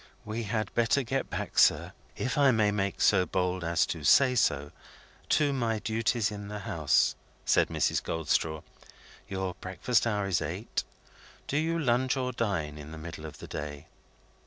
[0.25, 4.33] "We had better get back, sir (if I may make so bold as to say
[4.33, 4.71] so),
[5.29, 7.13] to my duties in the house,"
[7.45, 8.01] said Mrs.
[8.01, 8.63] Goldstraw.
[9.27, 10.83] "Your breakfast hour is eight.
[11.47, 13.85] Do you lunch, or dine, in the middle of the day?"